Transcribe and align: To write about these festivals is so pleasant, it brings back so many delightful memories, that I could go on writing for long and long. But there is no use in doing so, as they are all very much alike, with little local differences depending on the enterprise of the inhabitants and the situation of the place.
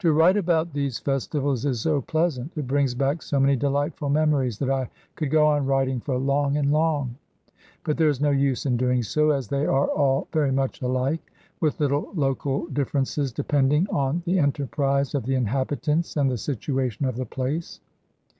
To 0.00 0.10
write 0.12 0.36
about 0.36 0.72
these 0.72 0.98
festivals 0.98 1.64
is 1.64 1.82
so 1.82 2.00
pleasant, 2.00 2.50
it 2.56 2.66
brings 2.66 2.96
back 2.96 3.22
so 3.22 3.38
many 3.38 3.54
delightful 3.54 4.08
memories, 4.08 4.58
that 4.58 4.68
I 4.68 4.90
could 5.14 5.30
go 5.30 5.46
on 5.46 5.66
writing 5.66 6.00
for 6.00 6.18
long 6.18 6.56
and 6.56 6.72
long. 6.72 7.14
But 7.84 7.96
there 7.96 8.08
is 8.08 8.20
no 8.20 8.32
use 8.32 8.66
in 8.66 8.76
doing 8.76 9.04
so, 9.04 9.30
as 9.30 9.46
they 9.46 9.64
are 9.64 9.86
all 9.86 10.26
very 10.32 10.50
much 10.50 10.82
alike, 10.82 11.30
with 11.60 11.78
little 11.78 12.10
local 12.16 12.66
differences 12.72 13.30
depending 13.32 13.86
on 13.90 14.24
the 14.26 14.40
enterprise 14.40 15.14
of 15.14 15.26
the 15.26 15.36
inhabitants 15.36 16.16
and 16.16 16.28
the 16.28 16.38
situation 16.38 17.06
of 17.06 17.14
the 17.14 17.24
place. 17.24 17.78